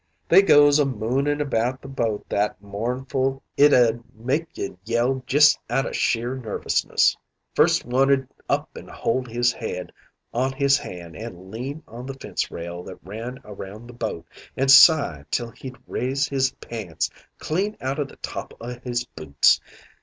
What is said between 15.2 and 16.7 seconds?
till he'd raise his